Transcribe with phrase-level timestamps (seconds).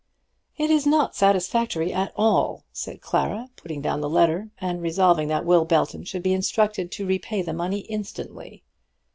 [0.57, 5.45] "It is not satisfactory at all," said Clara, putting down the letter, and resolving that
[5.45, 8.63] Will Belton should be instructed to repay the money instantly.